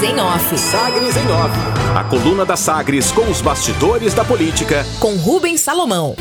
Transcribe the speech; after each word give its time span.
Sagres 0.00 0.02
em 0.02 0.20
Off. 0.20 0.58
Sagres 0.58 1.16
em 1.16 1.30
Off. 1.30 1.54
A 1.94 2.04
coluna 2.04 2.46
da 2.46 2.56
Sagres 2.56 3.12
com 3.12 3.30
os 3.30 3.42
bastidores 3.42 4.14
da 4.14 4.24
política. 4.24 4.82
Com 4.98 5.14
Rubens 5.16 5.60
Salomão. 5.60 6.16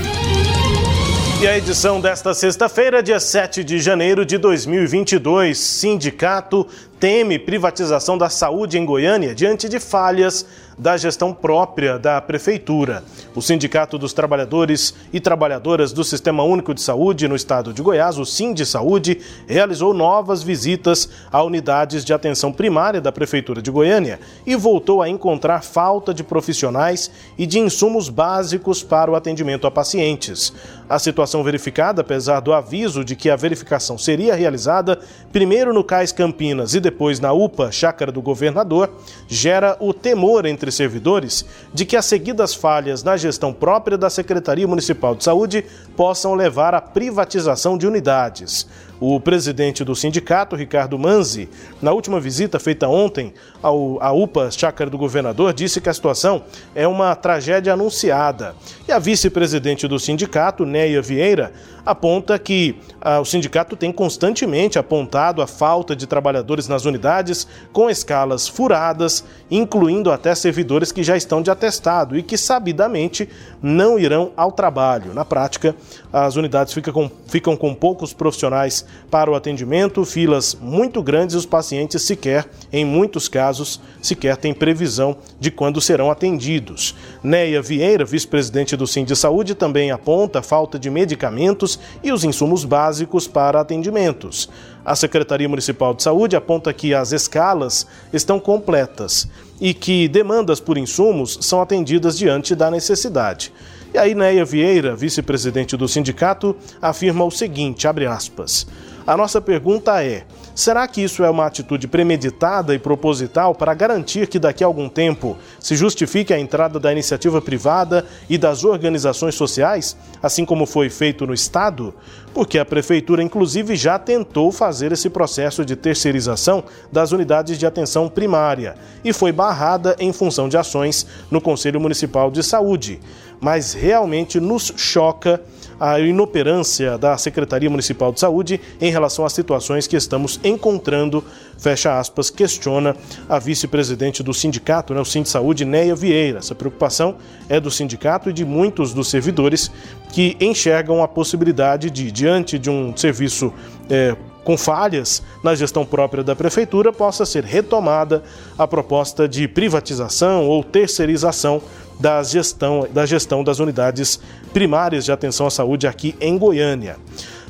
E 1.41 1.48
a 1.48 1.57
edição 1.57 2.02
desta 2.02 2.34
sexta-feira, 2.34 3.02
dia 3.02 3.21
7 3.21 3.63
de 3.63 3.79
janeiro 3.79 4.26
de 4.26 4.38
2022, 4.38 5.57
Sindicato 5.57 6.68
teme 7.00 7.39
privatização 7.39 8.18
da 8.18 8.29
saúde 8.29 8.78
em 8.78 8.84
Goiânia 8.84 9.34
diante 9.34 9.70
de 9.70 9.80
falhas 9.80 10.46
da 10.80 10.96
gestão 10.96 11.34
própria 11.34 12.00
da 12.00 12.21
Prefeitura. 12.21 13.04
O 13.36 13.41
Sindicato 13.41 13.98
dos 13.98 14.14
Trabalhadores 14.14 14.93
e 15.11 15.20
Trabalhadoras 15.20 15.91
do 15.91 16.05
Sistema 16.05 16.41
Único 16.43 16.73
de 16.73 16.82
Saúde 16.82 17.28
no 17.28 17.36
estado 17.36 17.73
de 17.73 17.82
Goiás, 17.82 18.18
o 18.18 18.54
de 18.54 18.66
Saúde, 18.66 19.20
realizou 19.46 19.93
novas 19.93 20.42
visitas 20.42 21.10
a 21.29 21.43
unidades 21.43 22.05
de 22.05 22.14
atenção 22.14 22.54
primária 22.54 23.02
da 23.02 23.11
Prefeitura 23.11 23.61
de 23.61 23.70
Goiânia 23.70 24.20
e 24.46 24.55
voltou 24.55 25.02
a 25.02 25.10
encontrar 25.10 25.61
falta 25.61 26.14
de 26.14 26.24
profissionais 26.24 27.11
e 27.38 27.46
de 27.46 27.60
insumos 27.60 28.07
básicos 28.07 28.82
para 28.82 29.11
o 29.11 29.16
atendimento 29.16 29.68
a 29.68 29.71
pacientes. 29.71 30.54
A 30.88 30.97
situação 30.97 31.43
verificada, 31.43 32.02
apesar 32.02 32.39
do 32.39 32.53
aviso 32.53 33.03
de 33.03 33.16
que 33.16 33.30
a 33.30 33.36
verificação 33.36 33.97
seria 33.97 34.33
realizada 34.33 35.00
primeiro 35.31 35.73
no 35.73 35.83
Cais 35.83 36.11
Campinas 36.11 36.73
e 36.73 36.80
depois 36.80 37.19
na 37.19 37.33
UPA, 37.33 37.72
Chácara 37.72 38.11
do 38.11 38.22
Governador, 38.22 38.89
gera 39.27 39.77
o 39.80 39.94
temor 39.94 40.45
entre 40.45 40.69
servidores 40.72 41.45
de 41.73 41.86
que 41.86 41.95
as 41.95 42.05
seguidas 42.05 42.53
falhas 42.53 43.03
na 43.03 43.17
gestão 43.17 43.53
própria 43.53 43.97
da 43.97 44.09
Secretaria 44.09 44.67
Municipal 44.67 45.16
de 45.16 45.23
Saúde 45.23 45.66
possam 45.95 46.33
levar 46.33 46.73
à 46.73 46.81
privatização 46.81 47.77
de 47.77 47.88
unidades. 47.88 48.67
O 49.02 49.17
presidente 49.17 49.81
do 49.86 49.95
sindicato, 49.95 50.58
Ricardo 50.58 51.00
Manzi, 51.00 51.48
na 51.81 51.94
última 51.94 52.20
visita 52.20 52.59
feita 52.59 52.86
ontem 52.86 53.34
ao, 53.64 53.98
à 54.03 54.12
UPA 54.12 54.52
Chácara 54.52 54.89
do 54.89 54.98
Governador, 54.98 55.53
disse 55.53 55.80
que 55.80 55.88
a 55.88 55.94
situação 55.94 56.44
é 56.75 56.86
uma 56.86 57.16
tragédia 57.16 57.72
anunciada. 57.72 58.56
E 58.86 58.91
a 58.91 59.00
vice-presidente 59.00 59.88
do 59.88 59.97
sindicato, 59.97 60.66
Neia 60.66 61.02
Vieira, 61.02 61.53
aponta 61.86 62.38
que 62.38 62.75
ah, 63.02 63.19
o 63.19 63.25
sindicato 63.25 63.75
tem 63.75 63.91
constantemente 63.91 64.78
apontado 64.78 65.41
a 65.41 65.47
falta 65.47 65.95
de 65.95 66.06
trabalhadores 66.06 66.67
nas 66.67 66.86
unidades 66.86 67.47
com 67.72 67.89
escalas 67.89 68.47
furadas, 68.47 69.23
incluindo 69.50 70.11
até 70.11 70.36
servidores 70.36 70.91
que 70.91 71.03
já 71.03 71.16
estão 71.16 71.41
de 71.41 71.50
atestado 71.50 72.17
e 72.17 72.23
que 72.23 72.38
sabidamente 72.38 73.30
não 73.61 73.97
irão 73.97 74.31
ao 74.36 74.52
trabalho. 74.52 75.13
Na 75.13 75.23
prática, 75.23 75.73
as 76.11 76.36
unidades 76.36 76.73
ficam 76.73 76.94
com, 76.94 77.11
ficam 77.28 77.56
com 77.56 77.73
poucos 77.73 78.13
profissionais 78.13 78.86
para 79.09 79.31
o 79.31 79.35
atendimento, 79.35 80.05
filas 80.05 80.55
muito 80.61 81.01
grandes 81.01 81.33
e 81.33 81.37
os 81.37 81.45
pacientes 81.45 82.03
sequer, 82.03 82.47
em 82.71 82.85
muitos 82.85 83.27
casos, 83.27 83.81
sequer 84.01 84.37
têm 84.37 84.53
previsão 84.53 85.17
de 85.39 85.49
quando 85.49 85.81
serão 85.81 86.11
atendidos. 86.11 86.95
Neia 87.23 87.61
Vieira, 87.61 88.05
vice-presidente 88.05 88.77
do 88.77 88.85
Sim 88.85 89.03
de 89.03 89.15
Saúde, 89.15 89.55
também 89.55 89.89
aponta 89.89 90.39
a 90.39 90.43
falta 90.43 90.77
de 90.77 90.89
medicamentos 90.89 91.79
e 92.03 92.11
os 92.11 92.23
insumos 92.23 92.63
básicos 92.63 93.27
para 93.27 93.59
atendimentos. 93.59 94.49
A 94.85 94.95
Secretaria 94.95 95.49
Municipal 95.49 95.93
de 95.93 96.03
Saúde 96.03 96.35
aponta 96.35 96.71
que 96.73 96.93
as 96.93 97.11
escalas 97.11 97.87
estão 98.13 98.39
completas 98.39 99.27
e 99.59 99.73
que 99.73 100.07
demandas 100.07 100.59
por 100.59 100.77
insumos 100.77 101.37
são 101.41 101.61
atendidas 101.61 102.17
diante 102.17 102.55
da 102.55 102.71
necessidade. 102.71 103.51
E 103.93 103.97
aí 103.97 104.13
Neia 104.13 104.45
Vieira, 104.45 104.95
vice-presidente 104.95 105.75
do 105.75 105.87
sindicato, 105.87 106.55
afirma 106.81 107.25
o 107.25 107.31
seguinte, 107.31 107.87
abre 107.87 108.05
aspas: 108.05 108.67
A 109.05 109.17
nossa 109.17 109.41
pergunta 109.41 110.03
é: 110.03 110.25
Será 110.59 110.85
que 110.89 111.01
isso 111.01 111.23
é 111.23 111.29
uma 111.29 111.45
atitude 111.45 111.87
premeditada 111.87 112.75
e 112.75 112.79
proposital 112.79 113.55
para 113.55 113.73
garantir 113.73 114.27
que 114.27 114.37
daqui 114.37 114.61
a 114.61 114.67
algum 114.67 114.89
tempo 114.89 115.37
se 115.57 115.73
justifique 115.73 116.33
a 116.33 116.39
entrada 116.39 116.77
da 116.77 116.91
iniciativa 116.91 117.41
privada 117.41 118.05
e 118.29 118.37
das 118.37 118.65
organizações 118.65 119.35
sociais, 119.35 119.95
assim 120.21 120.43
como 120.43 120.65
foi 120.65 120.89
feito 120.89 121.25
no 121.25 121.33
Estado? 121.33 121.94
Porque 122.33 122.59
a 122.59 122.66
Prefeitura, 122.66 123.23
inclusive, 123.23 123.78
já 123.78 123.97
tentou 123.97 124.51
fazer 124.51 124.91
esse 124.91 125.09
processo 125.09 125.63
de 125.63 125.78
terceirização 125.78 126.66
das 126.91 127.13
unidades 127.13 127.57
de 127.57 127.66
atenção 127.66 128.09
primária 128.09 128.75
e 129.01 129.13
foi 129.13 129.31
barrada 129.31 129.95
em 129.97 130.11
função 130.11 130.49
de 130.49 130.57
ações 130.57 131.07
no 131.31 131.39
Conselho 131.39 131.79
Municipal 131.79 132.29
de 132.29 132.44
Saúde. 132.44 132.99
Mas 133.41 133.73
realmente 133.73 134.39
nos 134.39 134.73
choca 134.75 135.41
a 135.79 136.00
inoperância 136.00 136.97
da 136.97 137.17
Secretaria 137.17 137.69
Municipal 137.69 138.11
de 138.11 138.19
Saúde 138.19 138.59
em 138.81 138.91
relação 138.91 139.25
às 139.25 139.31
situações 139.31 139.88
que 139.88 139.95
estamos 139.95 140.39
encontrando, 140.44 141.23
fecha 141.57 141.97
aspas, 141.97 142.29
questiona 142.29 142.95
a 143.29 143.39
vice-presidente 143.39 144.22
do 144.22 144.33
sindicato, 144.33 144.94
né, 144.94 144.99
o 144.99 145.05
Sind 145.05 145.25
Saúde, 145.25 145.63
Neia 145.63 145.95
Vieira. 145.95 146.39
Essa 146.39 146.53
preocupação 146.53 147.16
é 147.47 147.59
do 147.59 147.72
sindicato 147.72 148.29
e 148.29 148.33
de 148.33 148.44
muitos 148.44 148.94
dos 148.94 149.09
servidores 149.09 149.72
que 150.11 150.35
enxergam 150.41 151.01
a 151.01 151.07
possibilidade 151.07 151.89
de, 151.89 152.11
diante 152.11 152.59
de 152.59 152.69
um 152.69 152.95
serviço 152.97 153.53
é, 153.89 154.16
com 154.44 154.57
falhas 154.57 155.22
na 155.44 155.53
gestão 155.53 155.85
própria 155.85 156.23
da 156.23 156.35
prefeitura, 156.35 156.91
possa 156.91 157.25
ser 157.25 157.44
retomada 157.44 158.23
a 158.57 158.67
proposta 158.67 159.28
de 159.28 159.47
privatização 159.47 160.45
ou 160.47 160.63
terceirização 160.63 161.61
da 161.99 162.23
gestão, 162.23 162.87
da 162.91 163.05
gestão 163.05 163.43
das 163.43 163.59
unidades 163.59 164.19
primárias 164.53 165.03
de 165.03 165.11
atenção 165.11 165.45
à 165.45 165.51
saúde 165.51 165.85
aqui 165.85 166.15
em 166.21 166.37
Goiânia. 166.37 166.97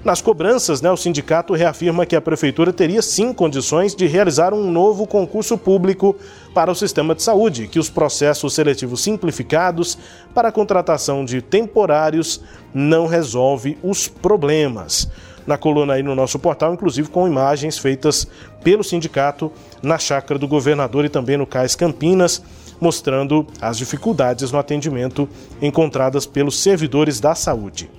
Nas 0.03 0.21
cobranças, 0.21 0.81
né, 0.81 0.89
o 0.89 0.95
sindicato 0.95 1.53
reafirma 1.53 2.05
que 2.05 2.15
a 2.15 2.21
prefeitura 2.21 2.71
teria 2.71 3.01
sim 3.01 3.33
condições 3.33 3.93
de 3.93 4.07
realizar 4.07 4.53
um 4.53 4.71
novo 4.71 5.05
concurso 5.05 5.57
público 5.57 6.15
para 6.53 6.71
o 6.71 6.75
sistema 6.75 7.13
de 7.13 7.21
saúde, 7.21 7.67
que 7.67 7.77
os 7.77 7.89
processos 7.89 8.53
seletivos 8.53 9.01
simplificados 9.01 9.97
para 10.33 10.47
a 10.47 10.51
contratação 10.53 11.25
de 11.25 11.41
temporários 11.41 12.41
não 12.73 13.07
resolve 13.07 13.77
os 13.83 14.07
problemas. 14.07 15.09
Na 15.45 15.57
coluna 15.57 15.93
aí 15.93 16.03
no 16.03 16.15
nosso 16.15 16.39
portal, 16.39 16.73
inclusive 16.73 17.09
com 17.09 17.27
imagens 17.27 17.77
feitas 17.77 18.25
pelo 18.63 18.83
sindicato 18.83 19.51
na 19.81 19.97
chácara 19.97 20.39
do 20.39 20.47
governador 20.47 21.05
e 21.05 21.09
também 21.09 21.37
no 21.37 21.45
Cais 21.45 21.75
Campinas 21.75 22.41
mostrando 22.79 23.45
as 23.61 23.77
dificuldades 23.77 24.51
no 24.51 24.59
atendimento 24.59 25.27
encontradas 25.61 26.25
pelos 26.25 26.59
servidores 26.59 27.19
da 27.19 27.35
saúde. 27.35 27.89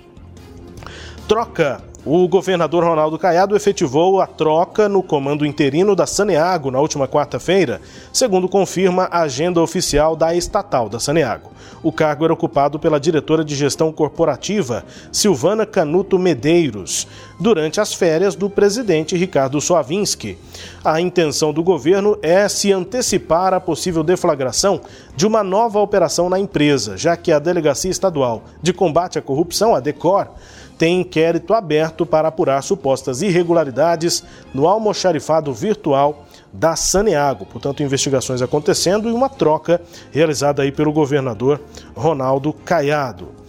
Troca 1.27 1.83
o 2.05 2.27
governador 2.27 2.83
Ronaldo 2.83 3.17
Caiado 3.19 3.55
efetivou 3.55 4.19
a 4.19 4.25
troca 4.25 4.89
no 4.89 5.03
comando 5.03 5.45
interino 5.45 5.95
da 5.95 6.07
Saneago 6.07 6.71
na 6.71 6.79
última 6.79 7.07
quarta-feira, 7.07 7.79
segundo 8.11 8.49
confirma 8.49 9.03
a 9.11 9.21
agenda 9.21 9.61
oficial 9.61 10.15
da 10.15 10.33
estatal 10.33 10.89
da 10.89 10.99
Saneago. 10.99 11.51
O 11.83 11.91
cargo 11.91 12.23
era 12.23 12.33
ocupado 12.33 12.79
pela 12.79 12.99
diretora 12.99 13.43
de 13.43 13.55
gestão 13.55 13.91
corporativa, 13.91 14.83
Silvana 15.11 15.65
Canuto 15.65 16.17
Medeiros, 16.17 17.07
durante 17.39 17.79
as 17.79 17.93
férias 17.93 18.35
do 18.35 18.49
presidente 18.49 19.15
Ricardo 19.15 19.61
Soavinski. 19.61 20.37
A 20.83 20.99
intenção 20.99 21.53
do 21.53 21.63
governo 21.63 22.17
é 22.21 22.47
se 22.49 22.71
antecipar 22.71 23.53
a 23.53 23.59
possível 23.59 24.03
deflagração 24.03 24.81
de 25.15 25.25
uma 25.25 25.43
nova 25.43 25.79
operação 25.79 26.29
na 26.29 26.39
empresa, 26.39 26.97
já 26.97 27.15
que 27.15 27.31
a 27.31 27.39
Delegacia 27.39 27.91
Estadual 27.91 28.43
de 28.61 28.73
Combate 28.73 29.19
à 29.19 29.21
Corrupção, 29.21 29.75
a 29.75 29.79
DECOR, 29.79 30.27
tem 30.81 31.01
inquérito 31.01 31.53
aberto 31.53 32.07
para 32.07 32.29
apurar 32.29 32.63
supostas 32.63 33.21
irregularidades 33.21 34.23
no 34.51 34.67
almoxarifado 34.67 35.53
virtual 35.53 36.25
da 36.51 36.75
Saneago. 36.75 37.45
Portanto, 37.45 37.83
investigações 37.83 38.41
acontecendo 38.41 39.07
e 39.07 39.11
uma 39.11 39.29
troca 39.29 39.79
realizada 40.09 40.63
aí 40.63 40.71
pelo 40.71 40.91
governador 40.91 41.61
Ronaldo 41.95 42.51
Caiado. 42.51 43.40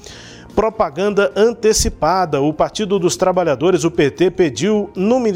Propaganda 0.54 1.32
antecipada. 1.34 2.40
O 2.40 2.52
Partido 2.52 2.98
dos 2.98 3.16
Trabalhadores, 3.16 3.84
o 3.84 3.90
PT, 3.90 4.30
pediu 4.30 4.90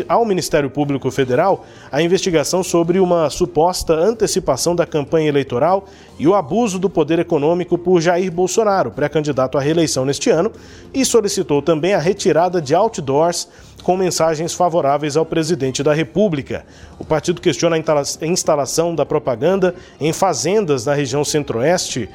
ao 0.08 0.26
Ministério 0.26 0.68
Público 0.68 1.10
Federal 1.10 1.64
a 1.90 2.02
investigação 2.02 2.62
sobre 2.62 3.00
uma 3.00 3.30
suposta 3.30 3.94
antecipação 3.94 4.76
da 4.76 4.86
campanha 4.86 5.28
eleitoral 5.28 5.86
e 6.18 6.28
o 6.28 6.34
abuso 6.34 6.78
do 6.78 6.90
poder 6.90 7.18
econômico 7.18 7.78
por 7.78 8.00
Jair 8.00 8.30
Bolsonaro, 8.30 8.90
pré-candidato 8.90 9.56
à 9.56 9.60
reeleição 9.60 10.04
neste 10.04 10.28
ano, 10.28 10.52
e 10.92 11.04
solicitou 11.04 11.62
também 11.62 11.94
a 11.94 11.98
retirada 11.98 12.60
de 12.60 12.74
outdoors 12.74 13.48
com 13.86 13.96
mensagens 13.96 14.52
favoráveis 14.52 15.16
ao 15.16 15.24
presidente 15.24 15.80
da 15.80 15.94
República. 15.94 16.66
O 16.98 17.04
partido 17.04 17.40
questiona 17.40 17.76
a 17.76 18.26
instalação 18.26 18.92
da 18.92 19.06
propaganda 19.06 19.76
em 20.00 20.12
fazendas 20.12 20.84
na 20.86 20.92
região 20.92 21.24
centro-oeste 21.24 22.10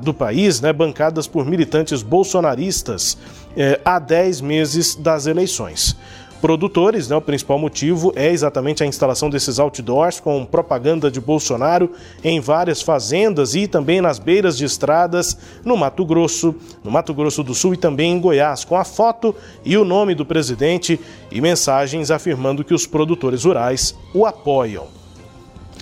do 0.00 0.14
país, 0.14 0.60
né, 0.60 0.72
bancadas 0.72 1.26
por 1.26 1.44
militantes 1.44 2.02
bolsonaristas, 2.02 3.18
eh, 3.56 3.80
há 3.84 3.98
10 3.98 4.40
meses 4.40 4.94
das 4.94 5.26
eleições 5.26 5.96
produtores. 6.40 7.08
Né? 7.08 7.16
O 7.16 7.20
principal 7.20 7.58
motivo 7.58 8.12
é 8.16 8.30
exatamente 8.30 8.82
a 8.82 8.86
instalação 8.86 9.28
desses 9.28 9.58
outdoors 9.58 10.20
com 10.20 10.44
propaganda 10.44 11.10
de 11.10 11.20
Bolsonaro 11.20 11.92
em 12.22 12.40
várias 12.40 12.82
fazendas 12.82 13.54
e 13.54 13.66
também 13.66 14.00
nas 14.00 14.18
beiras 14.18 14.56
de 14.56 14.64
estradas 14.64 15.36
no 15.64 15.76
Mato 15.76 16.04
Grosso, 16.04 16.54
no 16.82 16.90
Mato 16.90 17.12
Grosso 17.12 17.42
do 17.42 17.54
Sul 17.54 17.74
e 17.74 17.76
também 17.76 18.12
em 18.12 18.20
Goiás, 18.20 18.64
com 18.64 18.76
a 18.76 18.84
foto 18.84 19.34
e 19.64 19.76
o 19.76 19.84
nome 19.84 20.14
do 20.14 20.24
presidente 20.24 20.98
e 21.30 21.40
mensagens 21.40 22.10
afirmando 22.10 22.64
que 22.64 22.74
os 22.74 22.86
produtores 22.86 23.44
rurais 23.44 23.94
o 24.14 24.24
apoiam. 24.24 24.86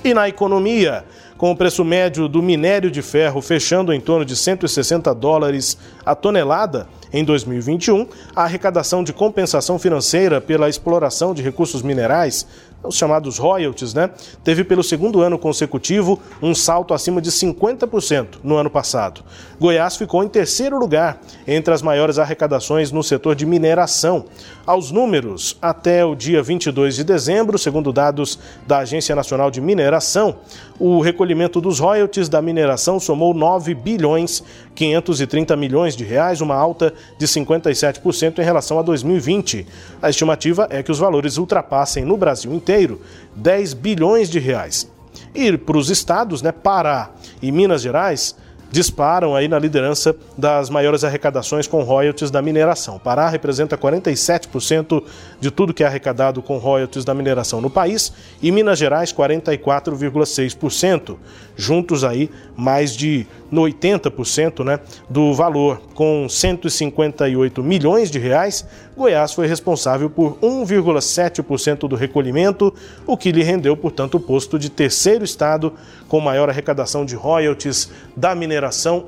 E 0.04 0.14
na 0.14 0.28
economia, 0.28 1.04
com 1.36 1.50
o 1.50 1.56
preço 1.56 1.84
médio 1.84 2.28
do 2.28 2.42
minério 2.42 2.90
de 2.90 3.02
ferro 3.02 3.40
fechando 3.40 3.92
em 3.92 4.00
torno 4.00 4.24
de 4.24 4.34
160 4.34 5.14
dólares 5.14 5.76
a 6.04 6.14
tonelada 6.14 6.86
em 7.12 7.24
2021, 7.24 8.06
a 8.34 8.44
arrecadação 8.44 9.04
de 9.04 9.12
compensação 9.12 9.78
financeira 9.78 10.40
pela 10.40 10.68
exploração 10.68 11.32
de 11.34 11.42
recursos 11.42 11.82
minerais 11.82 12.46
os 12.82 12.96
chamados 12.96 13.38
royalties, 13.38 13.94
né? 13.94 14.10
Teve 14.44 14.64
pelo 14.64 14.82
segundo 14.82 15.20
ano 15.20 15.38
consecutivo 15.38 16.20
um 16.40 16.54
salto 16.54 16.94
acima 16.94 17.20
de 17.20 17.30
50% 17.30 18.38
no 18.42 18.56
ano 18.56 18.70
passado. 18.70 19.22
Goiás 19.58 19.96
ficou 19.96 20.22
em 20.22 20.28
terceiro 20.28 20.78
lugar 20.78 21.20
entre 21.46 21.72
as 21.72 21.82
maiores 21.82 22.18
arrecadações 22.18 22.92
no 22.92 23.02
setor 23.02 23.34
de 23.34 23.46
mineração. 23.46 24.26
Aos 24.66 24.90
números, 24.90 25.56
até 25.62 26.04
o 26.04 26.14
dia 26.14 26.42
22 26.42 26.96
de 26.96 27.04
dezembro, 27.04 27.58
segundo 27.58 27.92
dados 27.92 28.38
da 28.66 28.78
Agência 28.78 29.14
Nacional 29.14 29.50
de 29.50 29.60
Mineração, 29.60 30.36
o 30.78 31.00
recolhimento 31.00 31.60
dos 31.60 31.78
royalties 31.78 32.28
da 32.28 32.42
mineração 32.42 33.00
somou 33.00 33.32
9 33.32 33.74
bilhões 33.74 34.42
530 34.74 35.56
milhões 35.56 35.96
de 35.96 36.04
reais, 36.04 36.40
uma 36.40 36.54
alta 36.54 36.92
de 37.18 37.26
57% 37.26 38.38
em 38.38 38.42
relação 38.42 38.78
a 38.78 38.82
2020. 38.82 39.66
A 40.02 40.10
estimativa 40.10 40.68
é 40.70 40.82
que 40.82 40.92
os 40.92 40.98
valores 40.98 41.38
ultrapassem 41.38 42.04
no 42.04 42.16
Brasil 42.16 42.52
inteiro 42.66 43.00
10 43.36 43.74
bilhões 43.74 44.28
de 44.28 44.40
reais. 44.40 44.90
E 45.32 45.56
para 45.56 45.78
os 45.78 45.88
estados, 45.88 46.42
né, 46.42 46.50
Pará 46.50 47.10
e 47.40 47.52
Minas 47.52 47.80
Gerais, 47.80 48.34
disparam 48.70 49.34
aí 49.34 49.48
na 49.48 49.58
liderança 49.58 50.14
das 50.36 50.70
maiores 50.70 51.04
arrecadações 51.04 51.66
com 51.66 51.82
royalties 51.82 52.30
da 52.30 52.42
mineração. 52.42 52.98
Pará 52.98 53.28
representa 53.28 53.78
47% 53.78 55.02
de 55.40 55.50
tudo 55.50 55.72
que 55.72 55.82
é 55.82 55.86
arrecadado 55.86 56.42
com 56.42 56.58
royalties 56.58 57.04
da 57.04 57.14
mineração 57.14 57.60
no 57.60 57.70
país 57.70 58.12
e 58.42 58.50
Minas 58.50 58.78
Gerais 58.78 59.12
44,6%. 59.12 61.16
Juntos 61.56 62.04
aí 62.04 62.30
mais 62.56 62.94
de 62.94 63.26
80% 63.52 64.64
né, 64.64 64.80
do 65.08 65.32
valor, 65.32 65.80
com 65.94 66.28
158 66.28 67.62
milhões 67.62 68.10
de 68.10 68.18
reais, 68.18 68.66
Goiás 68.96 69.32
foi 69.32 69.46
responsável 69.46 70.10
por 70.10 70.36
1,7% 70.38 71.86
do 71.86 71.94
recolhimento, 71.94 72.74
o 73.06 73.16
que 73.16 73.30
lhe 73.30 73.42
rendeu, 73.42 73.76
portanto, 73.76 74.16
o 74.16 74.20
posto 74.20 74.58
de 74.58 74.70
terceiro 74.70 75.24
estado 75.24 75.72
com 76.08 76.20
maior 76.20 76.48
arrecadação 76.48 77.04
de 77.04 77.14
royalties 77.14 77.90
da 78.16 78.34
mineração 78.34 78.55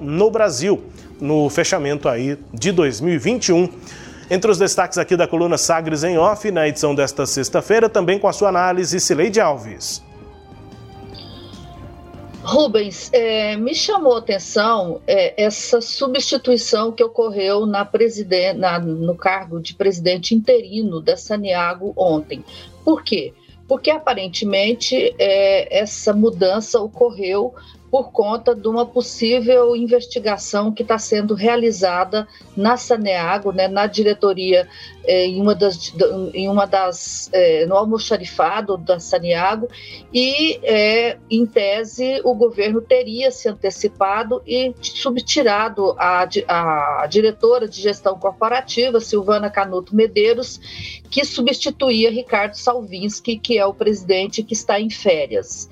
no 0.00 0.30
Brasil, 0.30 0.82
no 1.20 1.48
fechamento 1.48 2.08
aí 2.08 2.38
de 2.52 2.72
2021. 2.72 3.68
Entre 4.30 4.50
os 4.50 4.58
destaques 4.58 4.98
aqui 4.98 5.16
da 5.16 5.26
coluna 5.26 5.56
Sagres 5.56 6.04
em 6.04 6.18
Off, 6.18 6.50
na 6.50 6.68
edição 6.68 6.94
desta 6.94 7.24
sexta-feira, 7.24 7.88
também 7.88 8.18
com 8.18 8.28
a 8.28 8.32
sua 8.32 8.50
análise, 8.50 9.00
Cileide 9.00 9.40
Alves. 9.40 10.02
Rubens, 12.48 13.10
é, 13.12 13.56
me 13.56 13.74
chamou 13.74 14.14
a 14.14 14.18
atenção 14.20 15.02
é, 15.06 15.34
essa 15.42 15.82
substituição 15.82 16.90
que 16.90 17.04
ocorreu 17.04 17.66
na 17.66 17.86
na, 18.56 18.78
no 18.78 19.14
cargo 19.14 19.60
de 19.60 19.74
presidente 19.74 20.34
interino 20.34 21.00
da 21.00 21.14
Saniago 21.14 21.92
ontem. 21.94 22.42
Por 22.82 23.02
quê? 23.02 23.34
Porque 23.66 23.90
aparentemente 23.90 25.14
é, 25.18 25.78
essa 25.78 26.14
mudança 26.14 26.80
ocorreu 26.80 27.54
por 27.90 28.12
conta 28.12 28.54
de 28.54 28.68
uma 28.68 28.84
possível 28.84 29.74
investigação 29.74 30.72
que 30.72 30.82
está 30.82 30.98
sendo 30.98 31.34
realizada 31.34 32.28
na 32.56 32.76
Saneago, 32.76 33.52
né, 33.52 33.66
na 33.66 33.86
diretoria, 33.86 34.68
é, 35.04 35.26
em 35.26 35.40
uma 35.40 35.54
das, 35.54 35.94
em 36.34 36.48
uma 36.48 36.66
das 36.66 37.30
é, 37.32 37.64
no 37.64 37.74
almoxarifado 37.74 38.76
da 38.76 39.00
Saneago, 39.00 39.68
e, 40.12 40.60
é, 40.62 41.16
em 41.30 41.46
tese, 41.46 42.20
o 42.24 42.34
governo 42.34 42.82
teria 42.82 43.30
se 43.30 43.48
antecipado 43.48 44.42
e 44.46 44.74
subtirado 44.82 45.94
a, 45.98 46.28
a 46.46 47.06
diretora 47.06 47.66
de 47.66 47.80
gestão 47.80 48.18
corporativa, 48.18 49.00
Silvana 49.00 49.48
Canuto 49.48 49.96
Medeiros, 49.96 50.60
que 51.10 51.24
substituía 51.24 52.10
Ricardo 52.10 52.54
Salvinski, 52.54 53.38
que 53.38 53.58
é 53.58 53.64
o 53.64 53.72
presidente 53.72 54.42
que 54.42 54.52
está 54.52 54.78
em 54.78 54.90
férias. 54.90 55.68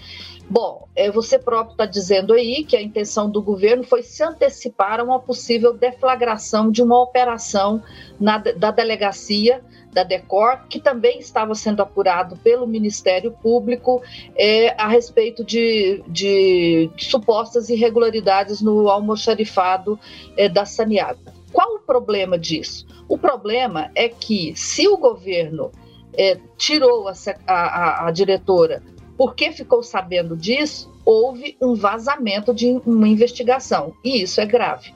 Bom, 0.48 0.86
é, 0.94 1.10
você 1.10 1.40
próprio 1.40 1.72
está 1.72 1.86
dizendo 1.86 2.32
aí 2.32 2.62
que 2.62 2.76
a 2.76 2.82
intenção 2.82 3.28
do 3.28 3.42
governo 3.42 3.82
foi 3.82 4.02
se 4.04 4.22
antecipar 4.22 5.00
a 5.00 5.02
uma 5.02 5.18
possível 5.18 5.74
deflagração 5.74 6.70
de 6.70 6.82
uma 6.82 7.02
operação 7.02 7.82
na, 8.18 8.38
da 8.38 8.70
delegacia 8.70 9.60
da 9.92 10.04
DECOR, 10.04 10.68
que 10.68 10.78
também 10.78 11.18
estava 11.18 11.54
sendo 11.54 11.80
apurado 11.80 12.36
pelo 12.36 12.66
Ministério 12.66 13.32
Público 13.32 14.02
é, 14.36 14.68
a 14.80 14.86
respeito 14.86 15.42
de, 15.42 16.04
de, 16.06 16.90
supostas 16.98 17.68
irregularidades 17.68 18.60
no 18.60 18.88
almoxarifado 18.88 19.98
é, 20.36 20.48
da 20.48 20.64
Saniago. 20.64 21.18
Qual 21.52 21.76
o 21.76 21.80
problema 21.80 22.38
disso? 22.38 22.86
O 23.08 23.18
problema 23.18 23.90
é 23.94 24.08
que 24.08 24.54
se 24.54 24.86
o 24.86 24.96
governo 24.96 25.72
é, 26.16 26.38
tirou 26.56 27.08
a, 27.08 27.14
a, 27.46 28.06
a 28.06 28.10
diretora 28.10 28.82
porque 29.16 29.52
ficou 29.52 29.82
sabendo 29.82 30.36
disso, 30.36 30.92
houve 31.04 31.56
um 31.60 31.74
vazamento 31.74 32.52
de 32.52 32.80
uma 32.84 33.08
investigação, 33.08 33.94
e 34.04 34.22
isso 34.22 34.40
é 34.40 34.46
grave. 34.46 34.94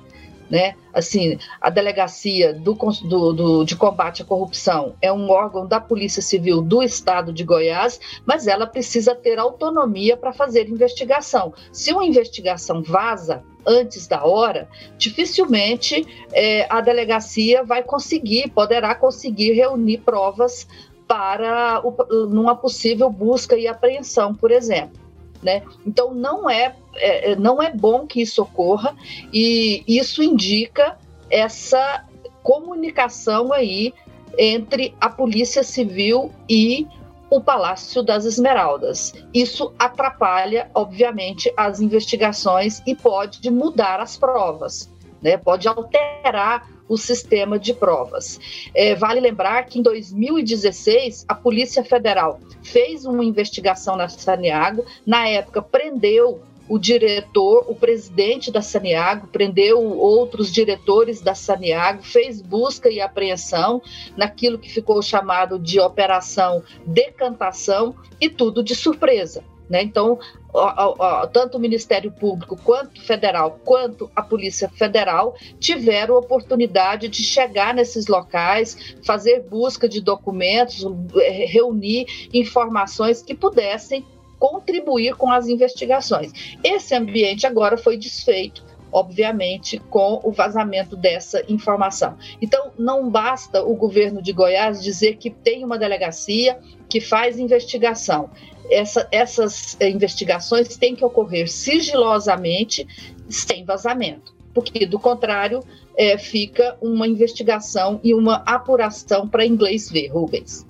Né? 0.51 0.75
Assim, 0.93 1.39
a 1.61 1.71
delegacia 1.71 2.53
do, 2.53 2.75
do, 2.75 3.33
do, 3.33 3.65
de 3.65 3.77
combate 3.77 4.23
à 4.23 4.25
corrupção 4.25 4.97
é 5.01 5.13
um 5.13 5.31
órgão 5.31 5.65
da 5.65 5.79
Polícia 5.79 6.21
Civil 6.21 6.61
do 6.61 6.83
Estado 6.83 7.33
de 7.33 7.45
Goiás, 7.45 8.01
mas 8.27 8.49
ela 8.49 8.67
precisa 8.67 9.15
ter 9.15 9.39
autonomia 9.39 10.17
para 10.17 10.33
fazer 10.33 10.69
investigação. 10.69 11.55
Se 11.71 11.93
uma 11.93 12.05
investigação 12.05 12.83
vaza 12.83 13.45
antes 13.65 14.09
da 14.09 14.25
hora, 14.25 14.69
dificilmente 14.99 16.05
é, 16.33 16.67
a 16.69 16.81
delegacia 16.81 17.63
vai 17.63 17.85
conseguir, 17.85 18.51
poderá 18.51 18.93
conseguir 18.95 19.53
reunir 19.53 19.99
provas 19.99 20.67
para 21.11 21.85
o, 21.85 22.27
numa 22.27 22.55
possível 22.55 23.11
busca 23.11 23.57
e 23.57 23.67
apreensão, 23.67 24.33
por 24.33 24.53
exemplo. 24.53 25.01
Né? 25.43 25.65
Então 25.85 26.15
não 26.15 26.49
é, 26.49 26.77
é, 26.95 27.35
não 27.35 27.61
é 27.61 27.69
bom 27.75 28.07
que 28.07 28.23
isso 28.23 28.41
ocorra 28.41 28.95
e 29.33 29.83
isso 29.89 30.23
indica 30.23 30.97
essa 31.29 32.05
comunicação 32.45 33.53
aí 33.53 33.93
entre 34.39 34.95
a 35.01 35.09
Polícia 35.09 35.65
Civil 35.65 36.31
e 36.49 36.87
o 37.29 37.41
Palácio 37.41 38.05
das 38.05 38.25
Esmeraldas. 38.25 39.13
Isso 39.35 39.73
atrapalha, 39.81 40.71
obviamente, 40.75 41.53
as 41.57 41.81
investigações 41.81 42.81
e 42.87 42.95
pode 42.95 43.51
mudar 43.51 43.99
as 43.99 44.17
provas, 44.17 44.89
né? 45.21 45.37
Pode 45.37 45.67
alterar 45.67 46.69
o 46.91 46.97
sistema 46.99 47.57
de 47.57 47.73
provas. 47.73 48.41
É, 48.75 48.97
vale 48.97 49.21
lembrar 49.21 49.63
que 49.67 49.79
em 49.79 49.83
2016 49.83 51.25
a 51.29 51.37
Polícia 51.37 51.85
Federal 51.85 52.41
fez 52.65 53.05
uma 53.05 53.25
investigação 53.25 53.95
na 53.95 54.09
Saniago, 54.09 54.85
na 55.07 55.29
época 55.29 55.63
prendeu 55.63 56.43
o 56.69 56.79
diretor, 56.79 57.65
o 57.69 57.77
presidente 57.77 58.51
da 58.51 58.61
Saniago, 58.61 59.29
prendeu 59.29 59.81
outros 59.81 60.53
diretores 60.53 61.21
da 61.21 61.35
Saniago, 61.35 62.03
fez 62.03 62.43
busca 62.43 62.89
e 62.89 63.01
apreensão 63.01 63.81
naquilo 64.17 64.59
que 64.59 64.69
ficou 64.69 65.01
chamado 65.01 65.61
de 65.61 65.81
Operação 65.81 66.63
Decantação 66.85 67.95
e 68.21 68.29
tudo 68.29 68.65
de 68.65 68.75
surpresa. 68.75 69.45
Né? 69.69 69.83
Então, 69.83 70.19
tanto 71.33 71.57
o 71.57 71.61
Ministério 71.61 72.11
Público 72.11 72.57
quanto 72.63 73.01
federal, 73.03 73.59
quanto 73.65 74.11
a 74.15 74.23
Polícia 74.23 74.69
Federal 74.69 75.35
tiveram 75.59 76.17
oportunidade 76.17 77.09
de 77.09 77.23
chegar 77.23 77.73
nesses 77.75 78.07
locais, 78.07 78.95
fazer 79.05 79.45
busca 79.49 79.89
de 79.89 80.01
documentos, 80.01 80.85
é, 81.17 81.47
reunir 81.47 82.07
informações 82.33 83.23
que 83.23 83.35
pudessem 83.35 84.05
contribuir 84.39 85.15
com 85.17 85.31
as 85.31 85.49
investigações. 85.49 86.33
Esse 86.65 86.95
ambiente 86.95 87.47
agora 87.47 87.77
foi 87.77 87.97
desfeito 87.97 88.71
obviamente, 88.93 89.79
com 89.79 90.21
o 90.25 90.33
vazamento 90.33 90.97
dessa 90.97 91.45
informação. 91.49 92.17
Então, 92.43 92.73
não 92.79 93.09
basta 93.09 93.63
o 93.63 93.75
governo 93.75 94.21
de 94.21 94.33
Goiás 94.33 94.83
dizer 94.83 95.17
que 95.17 95.31
tem 95.31 95.65
uma 95.65 95.79
delegacia 95.79 96.59
que 96.91 97.01
faz 97.01 97.39
investigação 97.39 98.29
essa, 98.71 99.07
essas 99.11 99.77
eh, 99.81 99.91
investigações 99.91 100.77
têm 100.77 100.95
que 100.95 101.05
ocorrer 101.05 101.51
sigilosamente, 101.51 102.87
sem 103.29 103.65
vazamento, 103.65 104.33
porque 104.55 104.87
do 104.87 104.99
contrário 104.99 105.61
é, 105.97 106.17
fica 106.17 106.77
uma 106.81 107.07
investigação 107.07 108.01
e 108.03 108.15
uma 108.15 108.37
apuração 108.47 109.29
para 109.29 109.45
inglês 109.45 109.91
ver, 109.91 110.09
Rubens. 110.09 110.67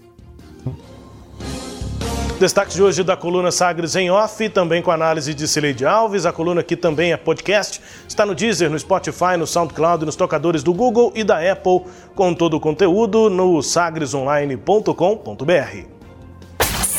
Destaque 2.39 2.73
de 2.73 2.83
hoje 2.83 3.05
da 3.05 3.17
coluna 3.19 3.53
Sagres 3.53 3.95
em 3.95 4.11
Off, 4.11 4.49
também 4.49 4.81
com 4.81 4.91
análise 4.91 5.35
de 5.35 5.47
Cileide 5.47 5.85
Alves. 5.85 6.25
A 6.25 6.33
coluna 6.33 6.63
aqui 6.63 6.75
também 6.75 7.13
é 7.13 7.17
podcast. 7.19 7.83
Está 8.09 8.25
no 8.25 8.35
Deezer, 8.35 8.71
no 8.71 8.79
Spotify, 8.79 9.37
no 9.39 9.47
SoundCloud, 9.47 10.07
nos 10.07 10.17
tocadores 10.17 10.63
do 10.63 10.73
Google 10.73 11.13
e 11.15 11.23
da 11.23 11.53
Apple, 11.53 11.83
com 12.15 12.33
todo 12.33 12.55
o 12.55 12.61
conteúdo 12.61 13.29
no 13.29 13.63
sagresonline.com.br. 13.63 16.00